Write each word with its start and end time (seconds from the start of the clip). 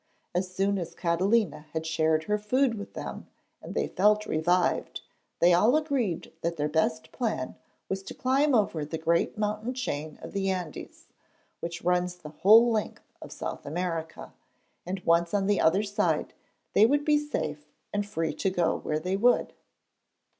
As 0.33 0.51
soon 0.51 0.79
as 0.79 0.95
Catalina 0.95 1.67
had 1.73 1.85
shared 1.85 2.23
her 2.23 2.39
food 2.39 2.73
with 2.73 2.95
them 2.95 3.27
and 3.61 3.75
they 3.75 3.87
felt 3.87 4.25
revived, 4.25 5.01
they 5.37 5.53
all 5.53 5.75
agreed 5.77 6.33
that 6.41 6.57
their 6.57 6.67
best 6.67 7.11
plan 7.11 7.55
was 7.87 8.01
to 8.01 8.15
climb 8.15 8.55
over 8.55 8.83
the 8.83 8.97
great 8.97 9.37
mountain 9.37 9.75
chain 9.75 10.17
of 10.23 10.31
the 10.33 10.49
Andes, 10.49 11.07
which 11.59 11.83
runs 11.83 12.15
the 12.15 12.29
whole 12.29 12.71
length 12.71 13.03
of 13.21 13.31
South 13.31 13.63
America, 13.63 14.33
and 14.87 15.01
once 15.01 15.35
on 15.35 15.45
the 15.45 15.61
other 15.61 15.83
side 15.83 16.33
they 16.73 16.83
would 16.87 17.05
be 17.05 17.19
safe 17.19 17.67
and 17.93 18.07
free 18.07 18.33
to 18.33 18.49
go 18.49 18.77
where 18.79 18.97
they 18.97 19.15
would. 19.15 19.53